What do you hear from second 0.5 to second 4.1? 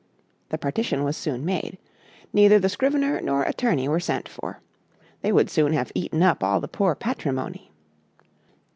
partition was soon made. Neither the scrivener nor attorney were